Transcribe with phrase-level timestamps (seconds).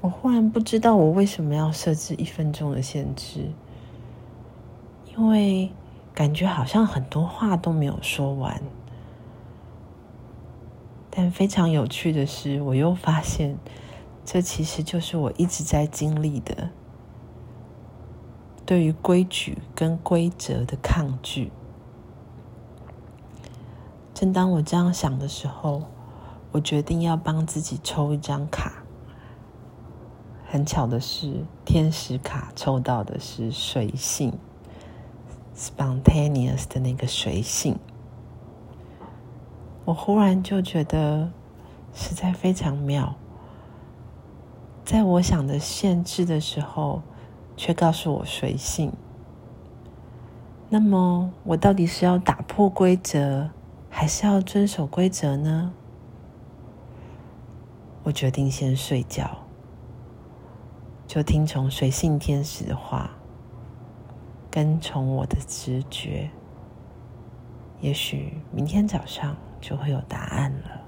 [0.00, 3.50] 我忽然不知道我为什么要设置一分钟的限制，
[5.14, 5.70] 因为
[6.14, 8.62] 感觉好像很多话都没有说完。
[11.10, 13.58] 但非常有趣的是，我又发现，
[14.24, 16.70] 这其实就是我一直在经历的，
[18.64, 21.52] 对于规矩跟规则的抗拒。
[24.14, 25.82] 正当我这样想的时候，
[26.52, 28.79] 我决定要帮自己抽一张卡。
[30.52, 34.36] 很巧的是，天使卡抽到的是随性
[35.54, 37.78] （spontaneous） 的那个随性。
[39.84, 41.30] 我忽然就觉得
[41.94, 43.14] 实在非常妙，
[44.84, 47.00] 在我想的限制的时候，
[47.56, 48.92] 却告诉我随性。
[50.68, 53.50] 那么，我到底是要打破规则，
[53.88, 55.72] 还是要遵守规则呢？
[58.02, 59.30] 我决定先睡觉，
[61.10, 63.10] 就听从随性天使的话，
[64.48, 66.30] 跟从我的直觉。
[67.80, 70.79] 也许明天早上就会有答案了。